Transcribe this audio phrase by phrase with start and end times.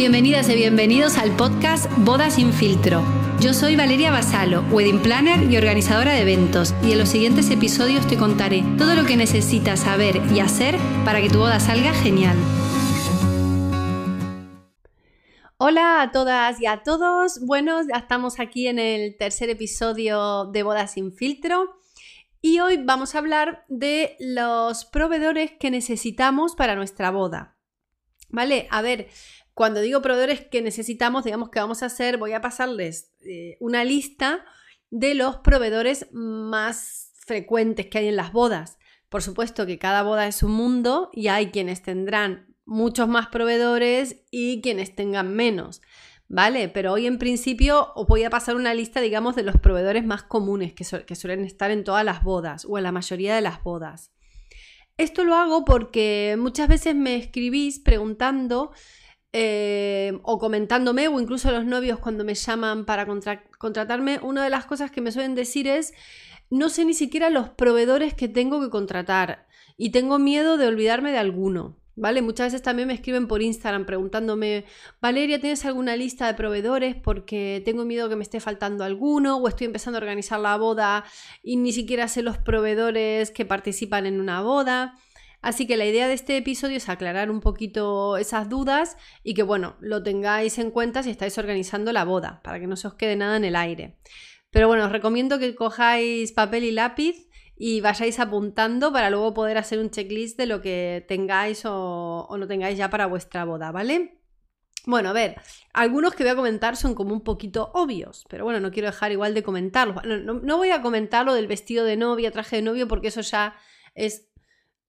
[0.00, 3.04] Bienvenidas y bienvenidos al podcast Boda sin filtro.
[3.38, 8.06] Yo soy Valeria Basalo, wedding planner y organizadora de eventos, y en los siguientes episodios
[8.06, 12.34] te contaré todo lo que necesitas saber y hacer para que tu boda salga genial.
[15.58, 17.38] Hola a todas y a todos.
[17.44, 21.76] Bueno, ya estamos aquí en el tercer episodio de Boda sin filtro.
[22.40, 27.58] Y hoy vamos a hablar de los proveedores que necesitamos para nuestra boda.
[28.32, 28.68] ¿Vale?
[28.70, 29.08] A ver,
[29.60, 33.84] cuando digo proveedores que necesitamos, digamos que vamos a hacer, voy a pasarles eh, una
[33.84, 34.42] lista
[34.88, 38.78] de los proveedores más frecuentes que hay en las bodas.
[39.10, 44.24] Por supuesto que cada boda es un mundo y hay quienes tendrán muchos más proveedores
[44.30, 45.82] y quienes tengan menos.
[46.26, 46.70] ¿Vale?
[46.70, 50.22] Pero hoy en principio os voy a pasar una lista, digamos, de los proveedores más
[50.22, 53.62] comunes que, que suelen estar en todas las bodas o en la mayoría de las
[53.62, 54.10] bodas.
[54.96, 58.72] Esto lo hago porque muchas veces me escribís preguntando
[59.32, 63.06] eh, o comentándome, o incluso los novios cuando me llaman para
[63.58, 65.92] contratarme, una de las cosas que me suelen decir es,
[66.50, 71.12] no sé ni siquiera los proveedores que tengo que contratar y tengo miedo de olvidarme
[71.12, 71.76] de alguno.
[71.96, 72.22] ¿Vale?
[72.22, 74.64] Muchas veces también me escriben por Instagram preguntándome,
[75.02, 76.96] Valeria, ¿tienes alguna lista de proveedores?
[76.96, 81.04] Porque tengo miedo que me esté faltando alguno o estoy empezando a organizar la boda
[81.42, 84.94] y ni siquiera sé los proveedores que participan en una boda.
[85.42, 89.42] Así que la idea de este episodio es aclarar un poquito esas dudas y que,
[89.42, 92.94] bueno, lo tengáis en cuenta si estáis organizando la boda, para que no se os
[92.94, 93.98] quede nada en el aire.
[94.50, 99.58] Pero bueno, os recomiendo que cojáis papel y lápiz y vayáis apuntando para luego poder
[99.58, 104.18] hacer un checklist de lo que tengáis o, no tengáis ya para vuestra boda, ¿vale?
[104.86, 105.40] Bueno, a ver,
[105.72, 109.12] algunos que voy a comentar son como un poquito obvios, pero bueno, no quiero dejar
[109.12, 110.02] igual de comentarlos.
[110.04, 113.20] No, no voy a comentar lo del vestido de novia, traje de novio, porque eso
[113.20, 113.54] ya
[113.94, 114.29] es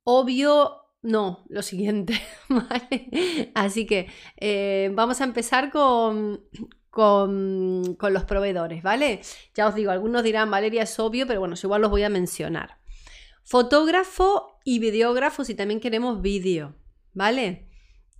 [0.04, 2.14] Obvio, no, lo siguiente,
[2.50, 3.52] ¿vale?
[3.54, 4.08] Así que
[4.38, 6.42] eh, vamos a empezar con,
[6.90, 9.22] con, con, los proveedores, ¿vale?
[9.56, 12.80] Ya os digo, algunos dirán, Valeria, es obvio, pero bueno, igual los voy a mencionar.
[13.44, 16.76] Fotógrafo y videógrafo si también queremos vídeo,
[17.14, 17.67] ¿vale?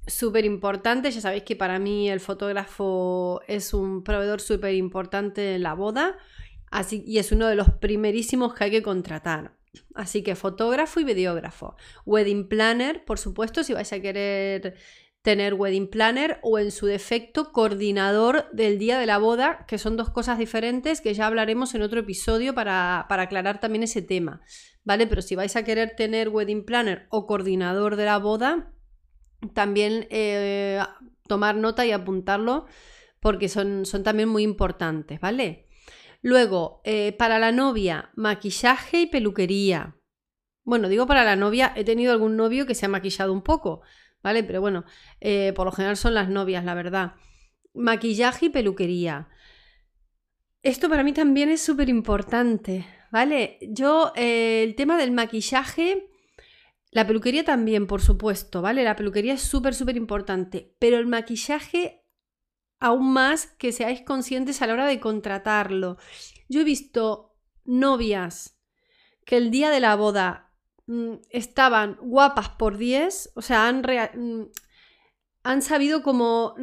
[0.08, 5.64] Súper importante, ya sabéis que para mí el fotógrafo es un proveedor súper importante en
[5.64, 6.18] la boda
[6.72, 9.61] así, y es uno de los primerísimos que hay que contratar.
[9.94, 11.76] Así que fotógrafo y videógrafo.
[12.06, 14.76] Wedding planner, por supuesto, si vais a querer
[15.22, 19.96] tener wedding planner o en su defecto coordinador del día de la boda, que son
[19.96, 24.42] dos cosas diferentes que ya hablaremos en otro episodio para, aclarar también ese tema.
[24.84, 25.06] ¿Vale?
[25.06, 28.74] Pero si vais a querer tener wedding planner o coordinador de la boda,
[29.54, 30.82] también eh,
[31.28, 32.66] tomar nota y apuntarlo
[33.20, 35.68] porque son, son también muy importantes, ¿vale?
[36.22, 39.96] Luego, eh, para la novia, maquillaje y peluquería.
[40.64, 43.82] Bueno, digo para la novia, he tenido algún novio que se ha maquillado un poco,
[44.22, 44.44] ¿vale?
[44.44, 44.86] Pero bueno,
[45.20, 47.14] eh, por lo general son las novias, la verdad.
[47.74, 49.30] Maquillaje y peluquería.
[50.62, 53.58] Esto para mí también es súper importante, ¿vale?
[53.62, 56.08] Yo, eh, el tema del maquillaje,
[56.92, 58.84] la peluquería también, por supuesto, ¿vale?
[58.84, 62.01] La peluquería es súper, súper importante, pero el maquillaje
[62.82, 65.98] aún más que seáis conscientes a la hora de contratarlo.
[66.50, 68.60] Yo he visto novias
[69.24, 70.52] que el día de la boda
[70.88, 74.48] mm, estaban guapas por 10, o sea, han, mm,
[75.44, 76.56] han sabido como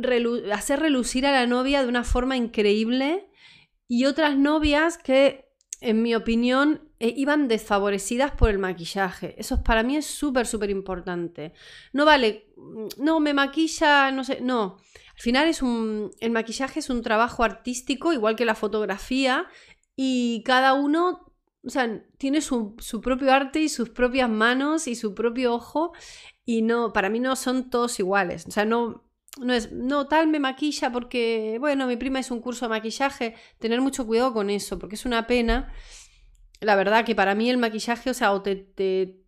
[0.52, 3.30] hacer relucir a la novia de una forma increíble
[3.86, 5.48] y otras novias que,
[5.80, 9.36] en mi opinión, e iban desfavorecidas por el maquillaje.
[9.38, 11.52] Eso para mí es súper, súper importante.
[11.92, 14.78] No vale, mm, no, me maquilla, no sé, no.
[15.18, 19.48] Al final es un, el maquillaje es un trabajo artístico, igual que la fotografía,
[19.96, 21.32] y cada uno,
[21.64, 25.92] o sea, tiene su, su propio arte y sus propias manos y su propio ojo,
[26.44, 28.46] y no, para mí no son todos iguales.
[28.46, 32.40] O sea, no, no es, no, tal me maquilla porque, bueno, mi prima es un
[32.40, 35.72] curso de maquillaje, tener mucho cuidado con eso, porque es una pena.
[36.60, 39.20] La verdad que para mí el maquillaje, o sea, o te, te,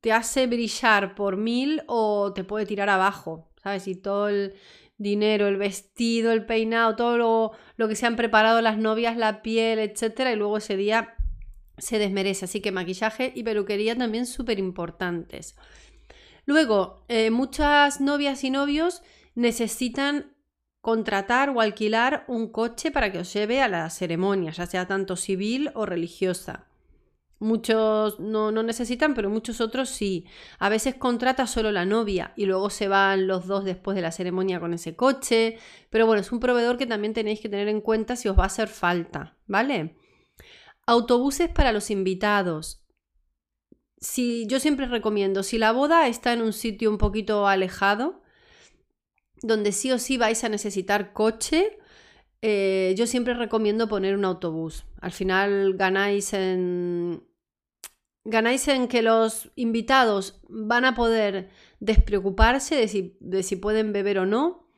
[0.00, 3.86] te hace brillar por mil o te puede tirar abajo, ¿sabes?
[3.88, 4.54] Y todo el,
[4.96, 9.78] dinero, el vestido, el peinado, todo lo, que se han preparado las novias, la piel,
[9.78, 11.14] etcétera, y luego ese día
[11.78, 12.44] se desmerece.
[12.44, 15.56] Así que maquillaje y peluquería también súper importantes.
[16.46, 19.02] Luego, eh, muchas novias y novios
[19.34, 20.34] necesitan
[20.80, 25.16] contratar o alquilar un coche para que os lleve a la ceremonia, ya sea tanto
[25.16, 26.66] civil o religiosa.
[27.44, 30.24] Muchos no, necesitan, pero muchos otros sí.
[30.58, 34.12] A veces contrata solo la novia y luego se van los dos después de la
[34.12, 35.58] ceremonia con ese coche.
[35.90, 38.44] Pero bueno, es un proveedor que también tenéis que tener en cuenta si os va
[38.44, 39.98] a hacer falta, ¿vale?
[40.86, 42.82] Autobuses para los invitados.
[43.98, 48.22] Si, yo siempre recomiendo, si la boda está en un sitio un poquito alejado,
[49.42, 51.78] donde sí o sí vais a necesitar coche,
[52.40, 54.86] eh, yo siempre recomiendo poner un autobús.
[55.02, 57.22] Al final ganáis en.
[58.24, 61.50] Ganáis en que los invitados van a poder
[61.80, 64.68] despreocuparse de si, de si pueden beber o no.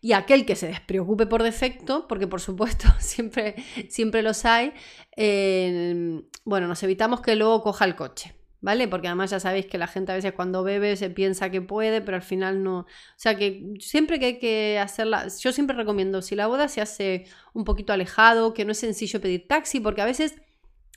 [0.00, 3.56] Y aquel que se despreocupe por defecto, porque por supuesto siempre,
[3.88, 4.72] siempre los hay,
[5.16, 8.34] eh, bueno, nos evitamos que luego coja el coche.
[8.66, 8.88] ¿vale?
[8.88, 12.00] Porque además ya sabéis que la gente a veces cuando bebe se piensa que puede,
[12.00, 12.78] pero al final no.
[12.80, 16.80] O sea que siempre que hay que hacerla, yo siempre recomiendo, si la boda se
[16.80, 20.34] hace un poquito alejado, que no es sencillo pedir taxi, porque a veces,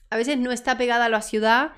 [0.10, 1.74] a veces no está pegada a la ciudad.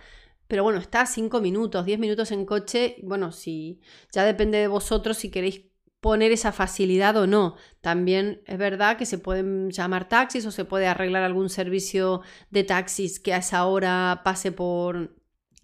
[0.52, 2.98] Pero bueno, está 5 minutos, 10 minutos en coche.
[3.04, 3.80] Bueno, si
[4.12, 5.62] ya depende de vosotros si queréis
[6.02, 7.56] poner esa facilidad o no.
[7.80, 12.20] También es verdad que se pueden llamar taxis o se puede arreglar algún servicio
[12.50, 15.16] de taxis que a esa hora pase por,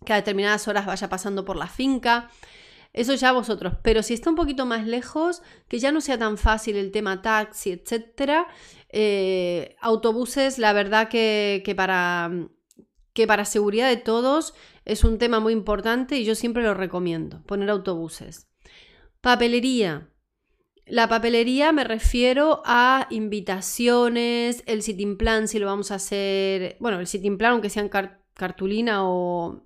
[0.06, 2.30] que a determinadas horas vaya pasando por la finca.
[2.94, 3.74] Eso ya vosotros.
[3.84, 7.22] Pero si está un poquito más lejos, que ya no sea tan fácil el tema
[7.22, 8.48] taxi, etcétera,
[8.88, 12.32] eh, autobuses, la verdad que, que, para,
[13.18, 14.54] que para seguridad de todos
[14.86, 18.48] es un tema muy importante y yo siempre lo recomiendo, poner autobuses.
[19.22, 20.12] Papelería.
[20.86, 27.00] La papelería me refiero a invitaciones, el sitting plan si lo vamos a hacer, bueno,
[27.00, 27.90] el sitting plan aunque sea en
[28.36, 29.64] cartulina o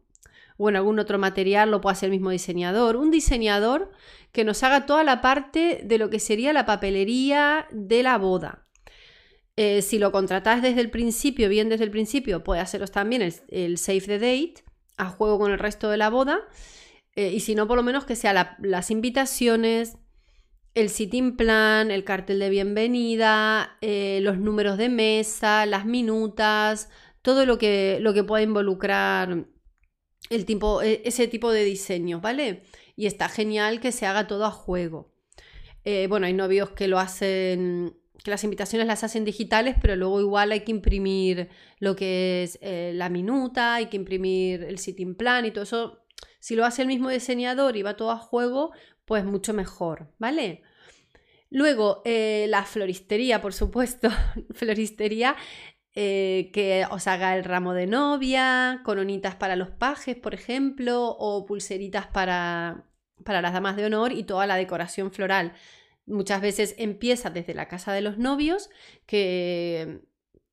[0.56, 2.96] o en algún otro material lo puede hacer el mismo diseñador.
[2.96, 3.92] Un diseñador
[4.32, 8.66] que nos haga toda la parte de lo que sería la papelería de la boda.
[9.64, 13.78] Eh, si lo contratás desde el principio, bien desde el principio, puede haceros también el,
[13.78, 14.56] save the date
[14.98, 16.40] a juego con el resto de la boda.
[17.16, 20.00] Eh, y si no, por lo menos que sea las invitaciones,
[20.74, 26.90] el sitting plan, el cartel de bienvenida, eh, los números de mesa, las minutas,
[27.22, 29.46] todo lo que, lo que pueda involucrar
[30.32, 32.64] el tipo, e, ese tipo de diseño, ¿vale?
[32.96, 35.14] Y está genial que se haga todo a juego.
[36.10, 40.52] Bueno, hay novios que lo hacen, que las invitaciones las hacen digitales, pero luego igual
[40.52, 45.46] hay que imprimir lo que es eh, la minuta, hay que imprimir el sitting plan
[45.46, 46.06] y todo eso.
[46.40, 48.72] Si lo hace el mismo diseñador y va todo a juego,
[49.06, 50.62] pues mucho mejor, ¿vale?
[51.50, 54.10] Luego, eh, la floristería, por supuesto.
[54.54, 55.36] floristería
[55.94, 61.46] eh, que os haga el ramo de novia, coronitas para los pajes, por ejemplo, o
[61.46, 62.86] pulseritas para,
[63.26, 65.54] para las damas de honor y toda la decoración floral.
[66.06, 68.70] Muchas veces empieza desde la casa de los novios,
[69.06, 70.02] que,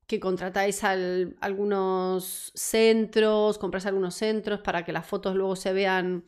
[0.06, 6.24] que contratáis algunos centros, compráis algunos centros para que las fotos luego se vean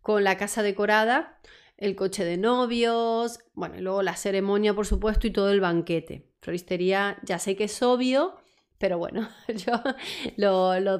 [0.00, 1.40] con la casa decorada,
[1.76, 6.30] el coche de novios, bueno, y luego la ceremonia, por supuesto, y todo el banquete.
[6.40, 8.36] Floristería, ya sé que es obvio,
[8.78, 9.82] pero bueno, yo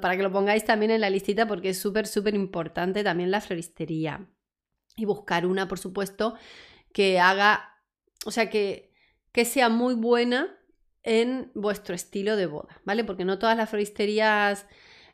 [0.00, 3.40] para que lo pongáis también en la listita porque es súper, súper importante también la
[3.40, 4.26] floristería.
[4.96, 6.34] Y buscar una, por supuesto,
[6.92, 7.78] que haga,
[8.24, 8.92] o sea, que,
[9.32, 10.56] que sea muy buena
[11.02, 13.04] en vuestro estilo de boda, ¿vale?
[13.04, 14.66] Porque no todas las floristerías,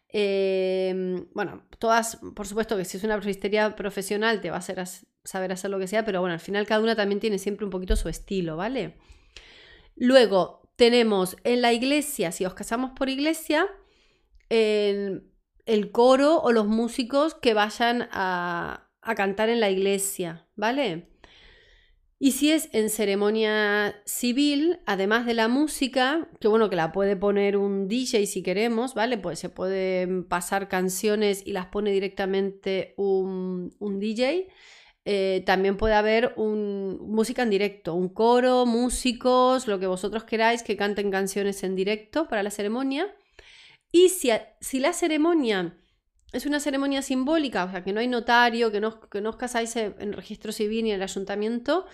[0.08, 4.82] em, bueno, todas, por supuesto que si es una floristería profesional te va a hacer
[5.24, 7.70] saber hacer lo que sea, pero bueno, al final cada una también tiene siempre un
[7.70, 8.96] poquito su estilo, ¿vale?
[9.96, 13.66] Luego, tenemos en la iglesia, si os casamos por iglesia,
[14.48, 15.22] el,
[15.92, 21.08] coro o los músicos que vayan a, a cantar en la iglesia, ¿vale?
[22.18, 27.14] Y si es en ceremonia civil, además de la música, que bueno, que la puede
[27.14, 29.18] poner un DJ si queremos, ¿vale?
[29.18, 34.48] Pues se pueden pasar canciones y las pone directamente un, un DJ.
[35.04, 40.62] Eh, también puede haber un, música en directo, un coro, músicos, lo que vosotros queráis
[40.62, 43.14] que canten canciones en directo para la ceremonia.
[43.92, 44.30] Y si,
[44.60, 45.78] si la ceremonia
[46.32, 50.12] es una ceremonia simbólica, o sea, que no hay notario, que no, os casáis en
[50.12, 51.86] registro civil ni en el ayuntamiento,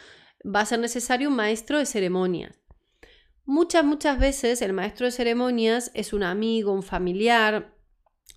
[0.44, 2.58] va a ser necesario un maestro de ceremonias.
[3.44, 7.74] Muchas, muchas veces el maestro de ceremonias es un amigo, un familiar.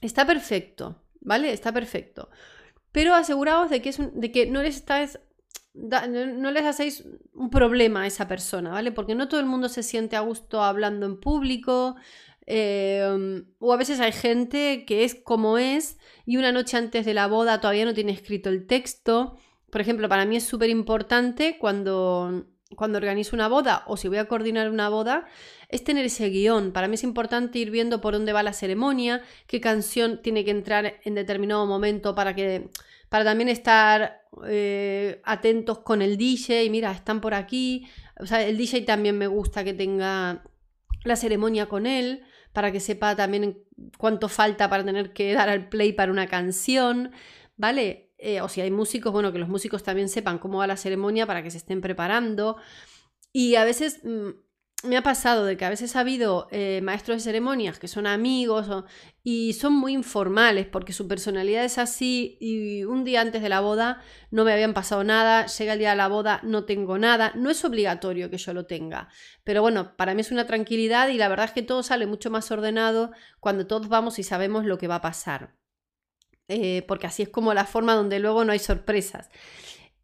[0.02, 1.54] Está perfecto, ¿vale?
[1.54, 2.30] Está perfecto
[2.96, 5.20] pero aseguraos de que, es de que no, les estáis,
[5.74, 8.94] no les hacéis un problema a esa persona, ¿vale?
[8.94, 11.98] Porque no todo el mundo se siente a gusto hablando en público.
[12.48, 17.14] Em, o a veces hay gente que es como es y una noche antes de
[17.16, 19.38] la boda todavía no tiene escrito el texto.
[19.72, 24.18] Por ejemplo, para mí es súper importante cuando, cuando organizo una boda o si voy
[24.18, 25.26] a coordinar una boda,
[25.70, 26.72] es tener ese guion.
[26.72, 30.52] Para mí es importante ir viendo por dónde va la ceremonia, qué canción tiene que
[30.52, 32.70] entrar en determinado momento para que
[33.10, 37.88] para también estar eh, atentos con el DJ, mira, están por aquí.
[38.20, 40.44] O sea, el DJ también me gusta que tenga
[41.04, 42.24] la ceremonia con él,
[42.56, 43.60] para que sepa también
[44.00, 47.12] cuánto falta para tener que dar al play para una canción,
[47.56, 48.06] ¿vale?
[48.18, 51.28] eh, o si hay músicos, bueno, que los músicos también sepan cómo va la ceremonia
[51.28, 52.58] para que se estén preparando.
[53.32, 54.30] Y a veces mm,
[54.84, 58.08] me ha pasado de que a veces ha habido eh, maestros de ceremonias que son
[58.08, 58.68] amigos
[59.24, 63.62] y son muy informales porque su personalidad es así y un día antes de la
[63.62, 64.02] boda
[64.32, 67.50] no me habían pasado nada, llega el día de la boda, no tengo nada, no
[67.50, 69.10] es obligatorio que yo lo tenga,
[69.44, 72.30] pero bueno, para mí es una tranquilidad y la verdad es que todo sale mucho
[72.30, 75.56] más ordenado cuando todos vamos y sabemos lo que va a pasar.
[76.48, 79.32] Eh, porque así es como la forma donde luego no hay sorpresas.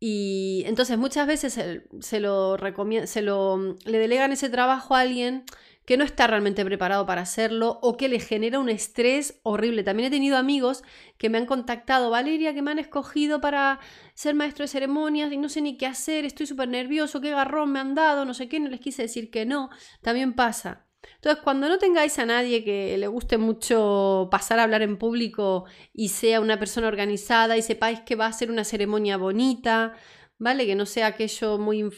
[0.03, 2.57] Y entonces muchas veces se, lo
[3.05, 5.45] se lo le delegan ese trabajo a alguien
[5.85, 9.83] que no está realmente preparado para hacerlo o que le genera un estrés horrible.
[9.83, 10.83] También he tenido amigos
[11.19, 13.79] que me han contactado, Valeria, que me han escogido para
[14.15, 17.71] ser maestro de ceremonias y no sé ni qué hacer, estoy súper nervioso, qué garrón
[17.71, 19.69] me han dado, no sé qué, no les quise decir que no.
[20.01, 20.87] También pasa.
[21.15, 25.65] Entonces, cuando no tengáis a nadie que le guste mucho pasar a hablar en público
[25.93, 29.93] y sea una persona organizada y sepáis que va a ser una ceremonia bonita,
[30.37, 30.65] ¿vale?
[30.65, 31.89] Que no sea aquello muy,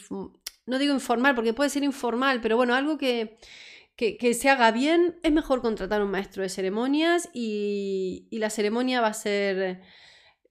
[0.66, 3.38] no digo informal, porque puede ser informal, pero bueno, algo que,
[3.96, 9.00] que, se haga bien, es mejor contratar un maestro de ceremonias y, y la ceremonia
[9.00, 9.82] va a ser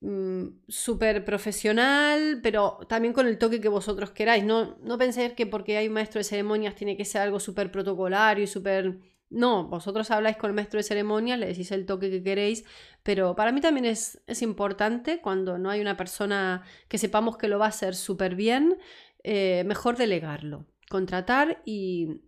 [0.05, 4.43] Mm, súper profesional, pero también con el toque que vosotros queráis.
[4.43, 7.71] No, no penséis que porque hay un maestro de ceremonias tiene que ser algo súper
[7.71, 8.99] protocolario y súper...
[9.29, 12.65] No, vosotros habláis con el maestro de ceremonias, le decís el toque que queréis,
[13.01, 17.47] pero para mí también es, es importante cuando no hay una persona que sepamos que
[17.47, 18.77] lo va a hacer súper bien,
[19.23, 22.21] eh, mejor delegarlo, contratar y,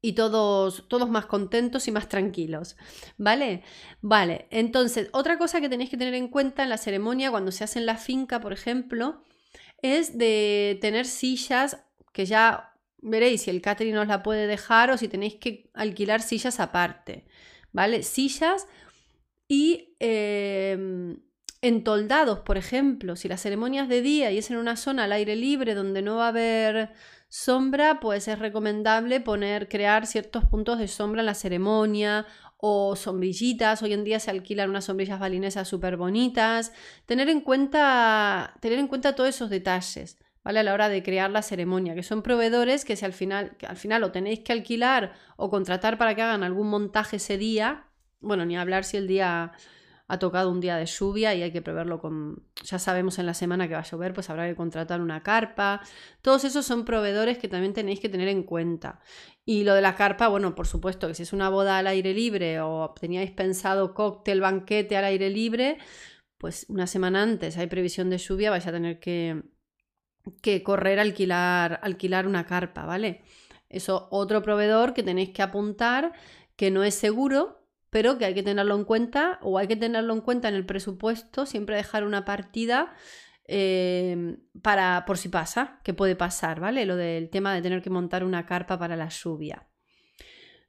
[0.00, 2.76] y todos, todos más contentos y más tranquilos.
[3.16, 3.62] ¿Vale?
[4.00, 7.64] Vale, entonces, otra cosa que tenéis que tener en cuenta en la ceremonia, cuando se
[7.64, 9.22] hace en la finca, por ejemplo,
[9.82, 14.98] es de tener sillas que ya veréis si el catering os la puede dejar o
[14.98, 17.26] si tenéis que alquilar sillas aparte.
[17.72, 18.02] ¿Vale?
[18.02, 18.66] Sillas
[19.46, 21.20] y em,
[21.60, 25.12] entoldados, por ejemplo, si la ceremonia es de día y es en una zona al
[25.12, 26.90] aire libre donde no va a haber
[27.28, 33.82] Sombra, pues es recomendable poner, crear ciertos puntos de sombra en la ceremonia o sombrillitas.
[33.82, 36.72] Hoy en día se alquilan unas sombrillas balinesas súper bonitas.
[37.04, 40.18] Tener en cuenta, tener en cuenta todos esos detalles.
[40.42, 40.60] ¿Vale?
[40.60, 43.66] A la hora de crear la ceremonia, que son proveedores que si al final, que
[43.66, 47.88] al final lo tenéis que alquilar o contratar para que hagan algún montaje ese día,
[48.20, 49.52] bueno, ni hablar si el día
[50.08, 53.34] ha tocado un día de lluvia y hay que preverlo con, ya sabemos en la
[53.34, 55.82] semana que va a llover, pues habrá que contratar una carpa.
[56.22, 59.00] Todos esos son proveedores que también tenéis que tener en cuenta.
[59.44, 62.14] Y lo de la carpa, bueno, por supuesto que si es una boda al aire
[62.14, 65.76] libre o teníais pensado cóctel, banquete al aire libre,
[66.38, 69.42] pues una semana antes hay previsión de lluvia, vais a tener que,
[70.40, 73.22] que correr a alquilar, alquilar una carpa, ¿vale?
[73.68, 76.12] Eso otro proveedor que tenéis que apuntar
[76.56, 80.12] que no es seguro, pero que hay que tenerlo en cuenta o hay que tenerlo
[80.14, 82.94] en cuenta en el presupuesto, siempre dejar una partida
[83.44, 86.84] em, para por si pasa, que puede pasar, ¿vale?
[86.86, 89.68] Lo del tema de tener que montar una carpa para la lluvia.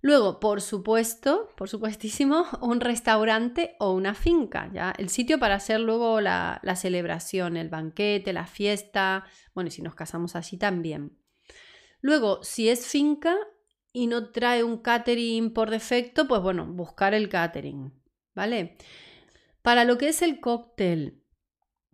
[0.01, 4.93] Luego, por supuesto, por supuestísimo, un restaurante o una finca, ¿ya?
[4.97, 9.81] El sitio para hacer luego la, la celebración, el banquete, la fiesta, bueno, y si
[9.81, 11.17] nos casamos así también.
[12.01, 13.35] Luego, si es finca,
[13.91, 17.93] y no trae un catering por defecto, pues bueno, buscar el catering,
[18.35, 18.77] ¿vale?
[19.61, 21.23] Para lo que es el cóctel,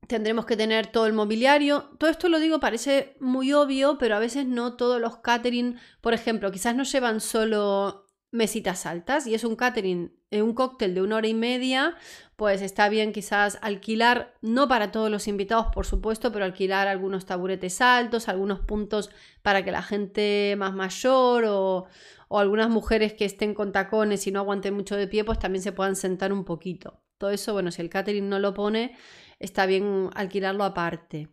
[0.08, 1.96] tendremos que tener todo el mobiliario.
[1.98, 6.14] Todo esto lo digo, parece muy obvio, pero a veces no todos los catering, por
[6.14, 8.05] ejemplo, quizás no llevan solo
[8.36, 11.96] mesitas altas y es un catering, eh, un cóctel de una hora y media,
[12.36, 17.26] pues está bien quizás alquilar, no para todos los invitados por supuesto, pero alquilar algunos
[17.26, 19.10] taburetes altos, algunos puntos
[19.42, 21.86] para que la gente más mayor o,
[22.28, 25.64] o algunas mujeres que estén con tacones y no aguanten mucho de pie, pues también
[25.64, 27.02] se puedan sentar un poquito.
[27.18, 28.96] Todo eso, bueno, si el catering no lo pone,
[29.40, 31.30] está bien alquilarlo aparte.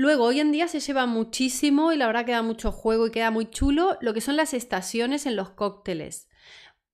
[0.00, 3.30] Luego, hoy en día se lleva muchísimo y la verdad queda mucho juego y queda
[3.30, 6.30] muy chulo lo que son las estaciones en los cócteles.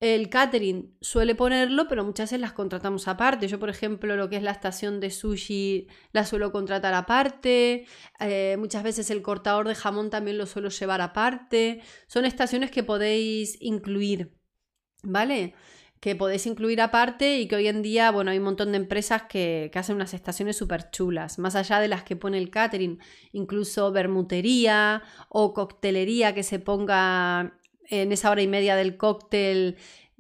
[0.01, 3.47] El catering suele ponerlo, pero muchas veces las contratamos aparte.
[3.47, 7.87] Yo, por ejemplo, lo que es la estación de sushi la suelo contratar aparte.
[8.19, 11.83] Eh, muchas veces el cortador de jamón también lo suelo llevar aparte.
[12.09, 14.37] Son estaciones que podéis incluir,
[15.05, 15.55] ¿vale?
[16.01, 19.23] Que podéis incluir aparte y que hoy en día, bueno, hay un montón de empresas
[19.23, 22.99] que, hacen unas estaciones súper chulas, más allá de las que pone el catering,
[23.33, 29.77] incluso bermutería o coctelería que se ponga en esa hora y media del cóctel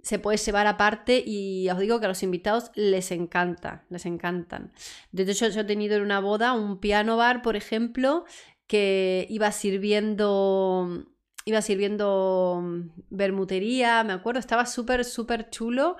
[0.06, 4.70] se puede llevar aparte y os digo que a los invitados les encanta, les encantan.
[5.10, 8.24] De hecho, yo he tenido en una boda un piano bar, por ejemplo,
[8.68, 11.06] que iba sirviendo
[11.46, 15.96] iba sirviendo mm, bermutería, me acuerdo, estaba súper, súper chulo.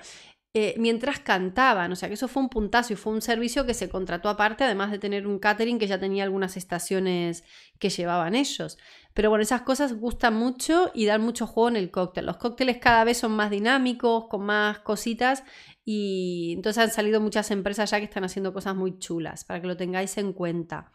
[0.55, 1.93] eh, mientras cantaban.
[1.93, 4.65] O sea que eso fue un puntazo y fue un servicio que se contrató aparte,
[4.65, 7.45] además de tener un catering que ya tenía algunas estaciones
[7.79, 8.79] que llevaban ellos.
[9.15, 12.27] Pero bueno, esas cosas gustan mucho y dan mucho juego en el cóctel.
[12.27, 15.45] Los cócteles cada vez son más dinámicos, con más cositas
[15.85, 19.67] y entonces han salido muchas empresas ya que están haciendo cosas muy chulas, para que
[19.69, 20.91] lo tengáis en cuenta.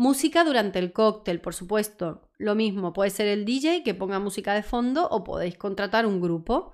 [0.00, 2.22] Música durante el cóctel, por supuesto.
[2.38, 6.22] Lo mismo, puede ser el DJ que ponga música de fondo o podéis contratar un
[6.22, 6.72] grupo.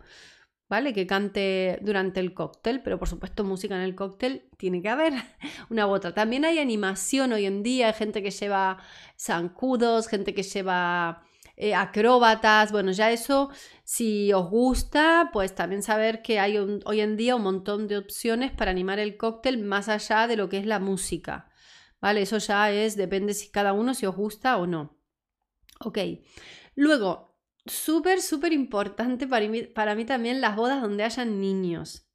[0.68, 0.92] ¿vale?
[0.92, 5.12] Que cante durante el cóctel, pero por supuesto música en el cóctel tiene que haber
[5.71, 6.14] una u otra.
[6.14, 8.78] También hay animación hoy en día, hay gente que lleva
[9.18, 11.25] zancudos, gente que lleva
[11.56, 13.50] eh, acróbatas, bueno, ya eso,
[13.83, 18.52] si os gusta, pues también saber que hay hoy en día un montón de opciones
[18.52, 21.49] para animar el cóctel más allá de lo que es la música,
[22.00, 22.23] ¿vale?
[22.23, 24.97] Eso ya es, depende si cada uno si os gusta o no.
[25.81, 25.99] Ok.
[26.75, 27.37] Luego,
[27.67, 32.07] súper, súper importante para mí, para mí también las bodas donde hayan niños.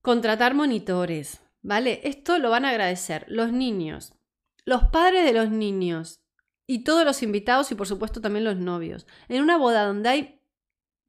[0.00, 2.00] Contratar monitores, ¿vale?
[2.04, 4.14] Esto lo van a agradecer los niños,
[4.64, 6.20] los padres de los niños
[6.66, 9.06] y todos los invitados y por supuesto también los novios.
[9.28, 10.42] En una boda donde hay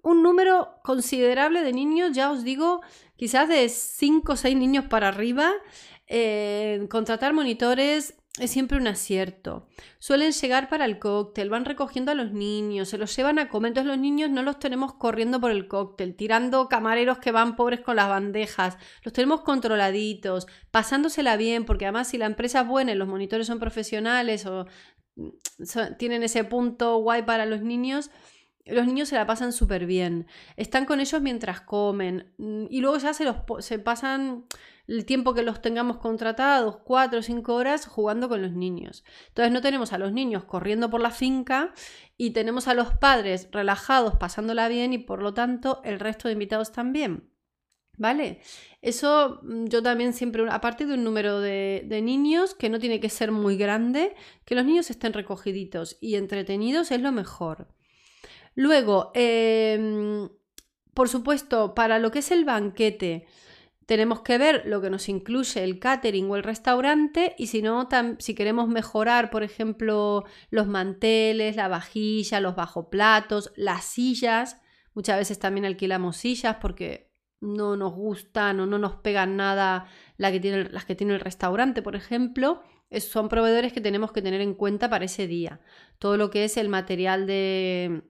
[0.04, 2.82] un número considerable de niños, ya os digo,
[3.16, 5.54] quizás de 5 o 6 niños para arriba,
[6.16, 9.68] eh, contratar monitores es siempre un acierto.
[9.98, 13.70] Suelen llegar para el cóctel, van recogiendo a los niños, se los llevan a comer.
[13.70, 17.80] Entonces los niños no los tenemos corriendo por el cóctel, tirando camareros que van pobres
[17.80, 18.78] con las bandejas.
[19.02, 23.48] Los tenemos controladitos, pasándosela bien, porque además si la empresa es buena y los monitores
[23.48, 24.68] son profesionales o
[25.16, 25.30] mm,
[25.98, 28.12] tienen ese punto guay para los niños,
[28.66, 30.28] los niños se la pasan súper bien.
[30.58, 32.34] Están con ellos mientras comen.
[32.38, 34.46] Mm, y luego ya se los se pasan
[34.88, 39.04] el tiempo que los tengamos contratados, cuatro o cinco horas, jugando con los niños.
[39.30, 41.74] Entonces no tenemos a los niños corriendo por la finca
[42.18, 46.34] y tenemos a los padres relajados, pasándola bien y por lo tanto el resto de
[46.34, 47.30] invitados también.
[47.96, 48.42] ¿Vale?
[48.82, 53.10] Eso mm, yo también siempre, aparte de un número de, niños que no tiene que
[53.10, 54.16] ser muy grande,
[54.46, 57.68] que los niños estén recogiditos y entretenidos es lo mejor.
[58.56, 60.30] Luego, em,
[60.94, 63.26] por supuesto, para lo que es el banquete,
[63.86, 67.90] tenemos que ver lo que nos incluye el catering o el restaurante y si no,
[68.20, 74.62] si queremos mejorar, por ejemplo, los manteles, la vajilla, los bajoplatos, las sillas,
[74.94, 77.12] muchas veces también alquilamos sillas porque
[77.42, 79.88] no nos gustan o no nos pegan nada
[80.18, 82.64] la que tiene, las que tiene el restaurante, por ejemplo.
[83.00, 85.60] son proveedores que tenemos que tener en cuenta para ese día.
[86.00, 88.04] Todo lo que es el material de,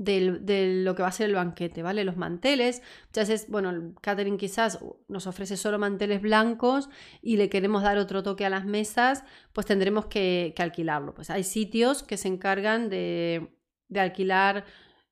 [0.00, 2.04] de, lo que va a ser el banquete, ¿vale?
[2.04, 6.88] Los manteles, muchas veces, bueno, el quizás nos ofrece solo manteles blancos
[7.20, 11.14] y le queremos dar otro toque a las mesas, pues tendremos que, alquilarlo.
[11.14, 13.52] Pues hay sitios que se encargan de,
[13.88, 14.64] de alquilar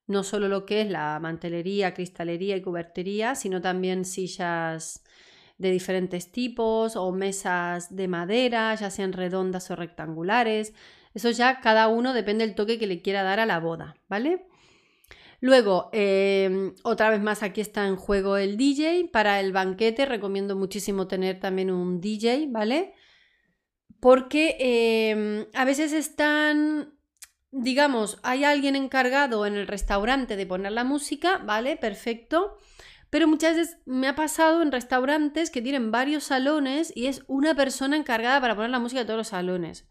[0.07, 5.03] no solo lo que es la mantelería, cristalería y cubertería, sino también sillas
[5.59, 10.73] de diferentes tipos o mesas de madera, ya sean redondas o rectangulares.
[11.13, 14.48] Eso ya cada uno depende del toque que le quiera dar a la boda, ¿vale?
[15.41, 19.09] Luego, em, otra vez más, aquí está en juego el DJ.
[19.11, 22.93] Para el banquete recomiendo muchísimo tener también un DJ, ¿vale?
[23.99, 26.93] Porque em, a veces están,
[27.51, 31.77] digamos, hay alguien encargado en el restaurante de poner la música, ¿vale?
[31.77, 32.57] Perfecto.
[33.09, 37.55] Pero muchas veces me ha pasado en restaurantes que tienen varios salones y es una
[37.55, 39.87] persona encargada para poner la música de todos los salones.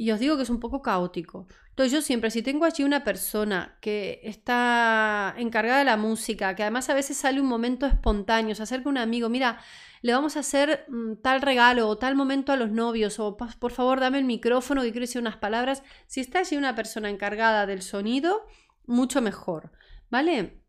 [0.00, 1.46] Y os digo que es un poco caótico.
[1.68, 6.62] Entonces yo siempre, si tengo allí una persona que está encargada de la música, que
[6.62, 9.60] además a veces sale un momento espontáneo, se acerca un amigo, mira,
[10.00, 13.72] le vamos a hacer mm, tal regalo o tal momento a los novios, o por
[13.72, 15.82] favor dame el micrófono que quiero decir unas palabras.
[16.06, 18.46] Si está allí una persona encargada del sonido,
[18.86, 19.70] mucho mejor,
[20.08, 20.62] ¿vale?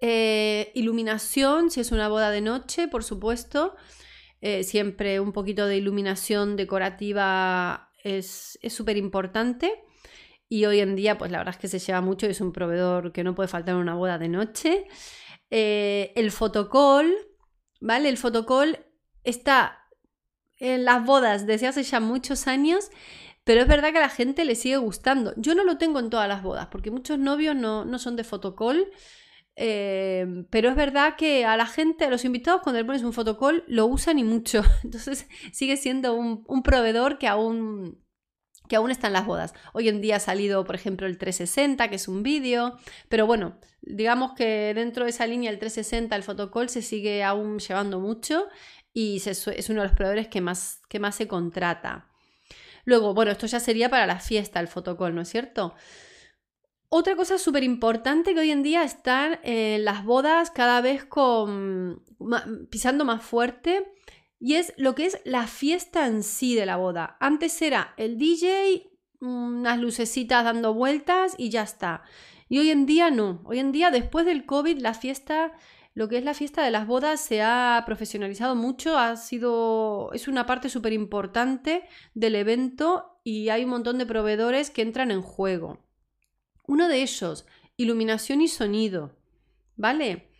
[0.00, 3.76] Eh, iluminación, si es una boda de noche, por supuesto.
[4.40, 9.72] Eh, siempre un poquito de iluminación decorativa es súper importante
[10.48, 12.52] y hoy en día pues la verdad es que se lleva mucho y es un
[12.52, 14.86] proveedor que no puede faltar en una boda de noche.
[15.50, 17.12] Eh, el fotocall,
[17.80, 18.08] ¿vale?
[18.08, 18.86] El fotocall
[19.24, 19.78] está
[20.58, 22.90] en las bodas desde hace ya muchos años,
[23.44, 25.34] pero es verdad que a la gente le sigue gustando.
[25.36, 28.24] Yo no lo tengo en todas las bodas, porque muchos novios no, no son de
[28.24, 28.86] fotocall.
[29.58, 33.14] Eh, pero es verdad que a la gente, a los invitados, cuando le pones un
[33.14, 34.62] fotocall, lo usan y mucho.
[34.84, 38.04] Entonces sigue siendo un, proveedor que aún,
[38.68, 39.54] que aún está en las bodas.
[39.72, 42.78] Hoy en día ha salido, por ejemplo, el 360, que es un vídeo.
[43.08, 47.58] Pero bueno, digamos que dentro de esa línea, el 360, el fotocall, se sigue aún
[47.58, 48.46] llevando mucho
[48.92, 52.08] y es uno de los proveedores que más, que más se contrata.
[52.86, 55.74] Luego, bueno, esto ya sería para la fiesta, el fotocall, ¿no es cierto?
[56.88, 61.06] Otra cosa súper importante que hoy en día están en las bodas cada vez
[62.70, 63.92] pisando más fuerte
[64.38, 67.16] y es lo que es la fiesta en sí de la boda.
[67.20, 68.88] Antes era el DJ,
[69.20, 72.02] unas lucecitas dando vueltas y ya está.
[72.48, 73.40] Y hoy en día no.
[73.44, 75.52] Hoy en día, después del COVID, la fiesta,
[75.94, 78.98] lo que es la fiesta de las bodas, se ha profesionalizado mucho.
[78.98, 80.12] Ha sido.
[80.12, 81.82] es una parte súper importante
[82.14, 85.85] del evento y hay un montón de proveedores que entran en juego.
[86.66, 89.16] Uno de ellos, iluminación y sonido.
[89.76, 90.30] ¿Vale?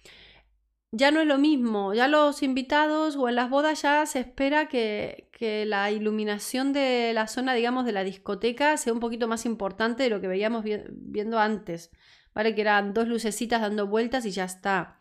[0.93, 4.69] Ya no es lo mismo, ya los invitados o en las bodas ya se espera
[4.69, 9.45] que, que, la iluminación de la zona, digamos, de la discoteca sea un poquito más
[9.45, 11.91] importante de lo que veíamos viendo antes,
[12.35, 12.55] ¿vale?
[12.55, 14.99] Que eran dos lucecitas dando vueltas y ya está.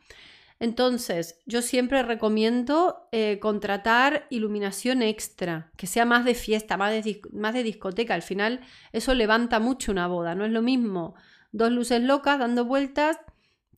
[0.60, 7.22] Entonces, yo siempre recomiendo eh, contratar iluminación extra, que sea más de fiesta, más de,
[7.34, 8.14] más de discoteca.
[8.14, 8.62] Al final,
[8.94, 10.34] eso levanta mucho una boda.
[10.34, 11.16] No es lo mismo
[11.52, 13.18] dos luces locas dando vueltas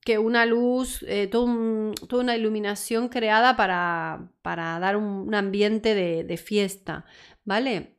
[0.01, 6.37] que una luz, eh, toda una iluminación creada para, para dar un, ambiente de, de,
[6.37, 7.03] fiesta,
[7.43, 7.96] ¿vale?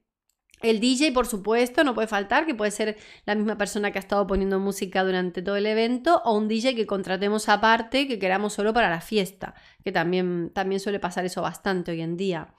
[0.61, 4.01] El DJ, por supuesto, no puede faltar, que puede ser la misma persona que ha
[4.01, 8.55] estado poniendo música durante todo el evento o un DJ que contratemos aparte, que queramos
[8.55, 12.55] solo para la fiesta, que también, también suele pasar eso bastante hoy en día.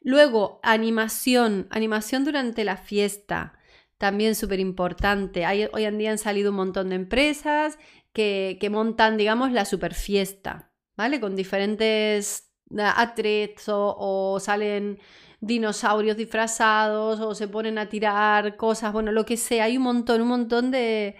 [0.00, 3.58] Luego, animación, animación durante la fiesta,
[3.98, 5.44] también súper importante.
[5.72, 7.78] Hoy en día han salido un montón de empresas
[8.12, 11.18] que, que montan, digamos, la super fiesta, ¿vale?
[11.20, 15.00] Con diferentes atretos o salen
[15.40, 19.64] dinosaurios disfrazados o se ponen a tirar cosas, bueno, lo que sea.
[19.64, 21.16] Hay un montón, un montón de,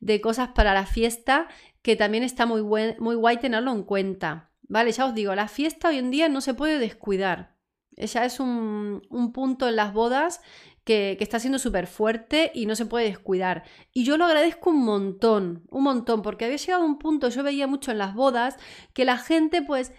[0.00, 1.48] de cosas para la fiesta
[1.82, 4.50] que también está muy, muy guay tenerlo en cuenta.
[4.68, 7.56] Vale, ya os digo, la fiesta hoy en día no se puede descuidar.
[7.96, 10.40] Ya es un, un punto en las bodas
[10.84, 13.64] que, que, está siendo súper fuerte y no se puede descuidar.
[13.92, 17.66] Y yo lo agradezco un montón, un montón, porque había llegado un punto, yo veía
[17.66, 18.56] mucho en las bodas,
[18.94, 19.92] que la gente pues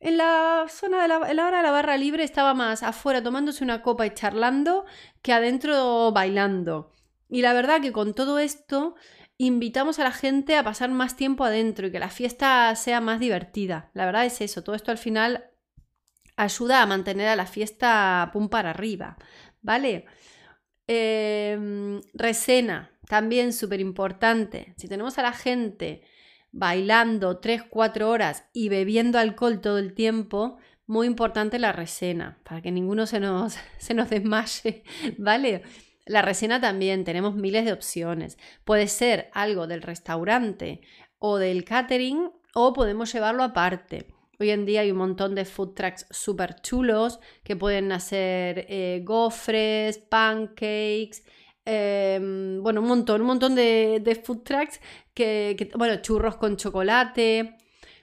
[0.00, 3.82] en la zona de la, hora de la barra libre estaba más afuera tomándose una
[3.82, 4.86] copa y charlando
[5.20, 6.92] que adentro bailando.
[7.28, 8.94] Y la verdad que con todo esto
[9.36, 13.20] invitamos a la gente a pasar más tiempo adentro y que la fiesta sea más
[13.20, 13.90] divertida.
[13.92, 15.50] La verdad es eso, todo esto al final
[16.36, 19.18] ayuda a mantener a la fiesta pum para arriba,
[19.60, 20.06] ¿vale?
[20.88, 24.74] Eh, resena, también súper importante.
[24.78, 26.02] Si tenemos a la gente
[26.52, 32.62] bailando 3, 4 horas y bebiendo alcohol todo el tiempo, muy importante la resena, para
[32.62, 34.82] que ninguno se nos, se nos desmaye,
[35.18, 35.62] ¿vale?
[36.06, 38.38] La resena también, tenemos miles de opciones.
[38.64, 40.80] Puede ser algo del restaurante
[41.18, 44.08] o del catering o podemos llevarlo aparte.
[44.40, 49.02] Hoy en día hay un montón de food trucks súper chulos que pueden hacer eh,
[49.04, 51.22] gofres, pancakes,
[51.64, 54.80] Em, bueno, un montón, un montón de, food trucks,
[55.14, 57.56] que, bueno, churros con chocolate,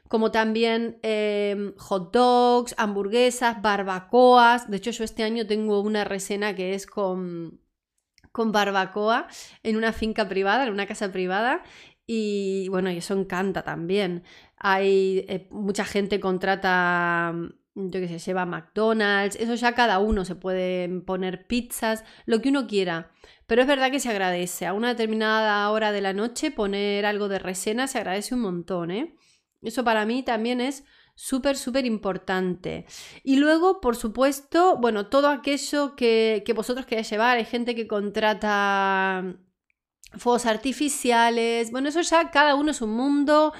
[0.08, 4.70] como también em, hot dogs, hamburguesas, barbacoas.
[4.70, 7.60] De hecho, yo este año tengo una resena que es con,
[8.32, 9.28] con barbacoa
[9.64, 11.64] en una finca privada, en una casa privada.
[12.06, 14.24] Y bueno, y eso encanta también.
[14.58, 17.34] Hay eh, mucha gente contrata
[17.78, 22.50] yo que sé, lleva McDonald's, eso ya cada uno se puede poner pizzas, lo que
[22.50, 23.12] uno quiera.
[23.46, 24.66] Pero es verdad que se agradece.
[24.66, 28.92] A una determinada hora de la noche poner algo de resena se agradece un montón,
[28.92, 29.16] ¿eh?
[29.62, 30.84] Eso para mí también es
[31.16, 32.86] súper, súper importante.
[33.24, 37.38] Y luego, por supuesto, bueno, todo aquello que, que vosotros queráis llevar.
[37.38, 39.36] Hay gente que contrata
[40.18, 41.72] fuegos artificiales.
[41.72, 43.54] Bueno, eso ya cada uno es un mundo.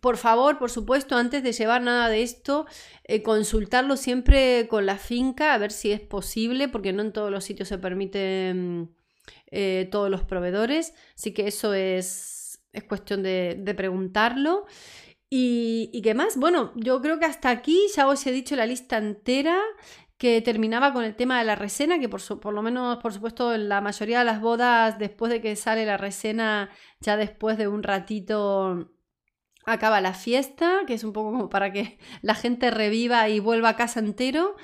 [0.00, 2.66] Por favor, por supuesto, antes de llevar nada de esto,
[3.04, 7.30] eh, consultarlo siempre con la finca a ver si es posible, porque no en todos
[7.30, 8.94] los sitios se permiten
[9.50, 10.94] eh, todos los proveedores.
[11.16, 14.66] Así que eso es, es cuestión de, preguntarlo.
[15.30, 16.36] ¿Y, ¿Y qué más?
[16.36, 19.60] Bueno, yo creo que hasta aquí ya os he dicho la lista entera
[20.18, 23.54] que terminaba con el tema de la resena, que por, por, lo menos, por supuesto,
[23.54, 26.70] en la mayoría de las bodas, después de que sale la resena,
[27.00, 28.95] ya después de un ratito
[29.66, 33.70] acaba la fiesta, que es un poco como para que la gente reviva y vuelva
[33.70, 34.56] a casa entero.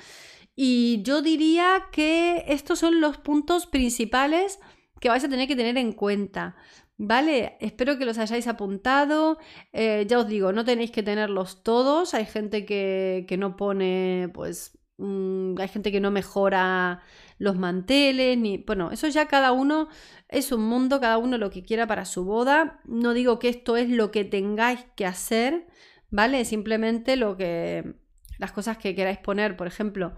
[0.55, 4.59] Y yo diría que estos son los puntos principales
[4.99, 6.55] que vais a tener que tener en cuenta.
[6.97, 7.57] ¿Vale?
[7.59, 9.39] Espero que los hayáis apuntado.
[9.73, 12.13] Eh, ya os digo, no tenéis que tenerlos todos.
[12.13, 17.01] Hay gente que, que no pone, pues, mm, hay gente que no mejora
[17.37, 18.57] los manteles, ni...
[18.57, 19.89] Bueno, eso ya cada uno
[20.29, 22.79] es un mundo, cada uno lo que quiera para su boda.
[22.85, 25.67] No digo que esto es lo que tengáis que hacer,
[26.09, 26.45] ¿vale?
[26.45, 27.95] Simplemente lo que...
[28.37, 30.13] las cosas que queráis poner, por ejemplo.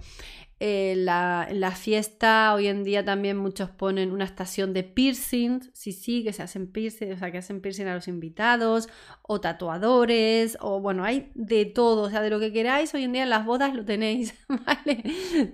[0.61, 5.91] Eh, la, la fiesta hoy en día también muchos ponen una estación de piercing, sí,
[5.91, 8.87] sí, que se hacen piercing, o sea, que hacen piercing a los invitados,
[9.21, 13.11] o tatuadores, o bueno, hay de todo, o sea, de lo que queráis, hoy en
[13.11, 14.33] día en las bodas lo tenéis,
[14.65, 15.03] ¿vale?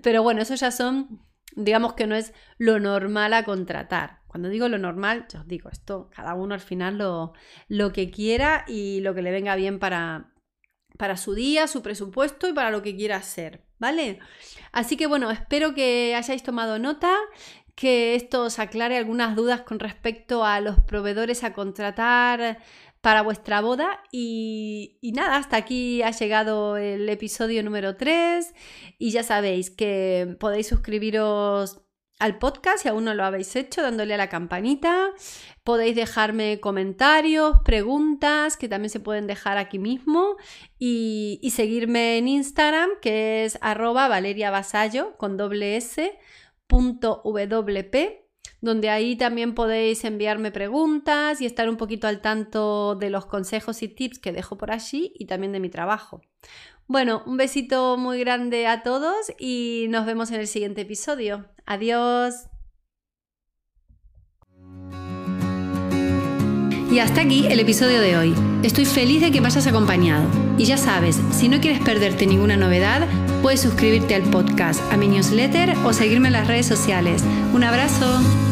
[0.04, 1.20] Pero bueno, eso ya son,
[1.56, 4.22] digamos que no es lo normal a contratar.
[4.28, 7.34] Cuando digo lo normal, yo os digo esto, cada uno al final lo,
[7.68, 10.32] lo que quiera y lo que le venga bien para,
[10.98, 14.20] para su día, su presupuesto y para lo que quiera hacer, ¿vale?
[14.72, 17.14] Así que bueno, espero que hayáis tomado nota,
[17.76, 22.60] que esto os aclare algunas dudas con respecto a los proveedores a contratar
[23.02, 28.54] para vuestra boda y, nada, hasta aquí ha llegado el episodio número 3
[29.00, 31.82] y ya sabéis que podéis suscribiros
[32.20, 35.10] al podcast si aún no lo habéis hecho, dándole a la campanita.
[35.64, 40.38] Podéis dejarme comentarios, preguntas que también se pueden dejar aquí mismo
[40.78, 46.18] y, seguirme en Instagram que es arroba valeriavasallo con doble s
[46.68, 47.22] punto
[48.62, 53.82] donde ahí también podéis enviarme preguntas y estar un poquito al tanto de los consejos
[53.82, 56.22] y tips que dejo por allí y también de mi trabajo.
[56.88, 61.46] Bueno, un besito muy grande a todos y nos vemos en el siguiente episodio.
[61.66, 62.48] Adiós.
[66.92, 68.36] Y hasta aquí el episodio de hoy.
[68.64, 70.28] Estoy feliz de que me hayas acompañado.
[70.58, 73.08] Y ya sabes, si no quieres perderte ninguna novedad,
[73.42, 77.24] puedes suscribirte al podcast, a mi newsletter o seguirme en las redes sociales.
[77.54, 78.51] Un abrazo.